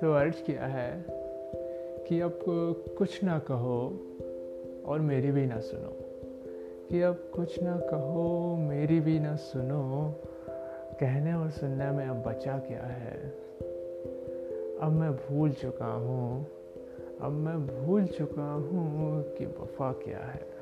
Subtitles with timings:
[0.00, 1.04] तो अर्ज़ किया है
[2.08, 2.38] कि अब
[2.98, 4.06] कुछ ना कहो
[4.86, 5.96] और मेरी भी ना सुनो।
[6.88, 10.14] कि अब कुछ ना कहो, मेरी भी ना सुनो।
[11.00, 13.30] कहने और सुनने में अब बचा क्या है?
[14.80, 16.46] अब मैं भूल चुका हूँ,
[17.20, 20.55] अब मैं भूल चुका हूँ कि वफा क्या है।